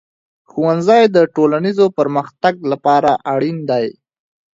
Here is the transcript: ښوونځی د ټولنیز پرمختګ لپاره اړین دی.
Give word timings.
ښوونځی 0.51 1.03
د 1.15 1.17
ټولنیز 1.35 1.79
پرمختګ 1.97 2.55
لپاره 2.71 3.11
اړین 3.33 3.57
دی. 3.69 3.85